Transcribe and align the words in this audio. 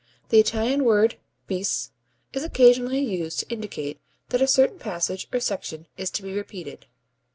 The 0.29 0.39
Italian 0.39 0.83
word 0.83 1.19
bis 1.45 1.91
is 2.33 2.43
occasionally 2.43 3.01
used 3.01 3.41
to 3.41 3.49
indicate 3.53 4.01
that 4.29 4.41
a 4.41 4.47
certain 4.47 4.79
passage 4.79 5.27
or 5.31 5.39
section 5.39 5.85
is 5.95 6.09
to 6.09 6.23
be 6.23 6.33
repeated. 6.33 6.87